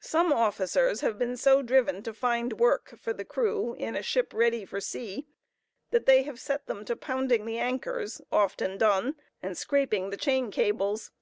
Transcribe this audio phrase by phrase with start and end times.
[0.00, 4.34] Some officers have been so driven to find work for the crew in a ship
[4.34, 5.28] ready for sea,
[5.92, 10.50] that they have set them to pounding the anchors (often done) and scraping the chain
[10.50, 11.12] cables.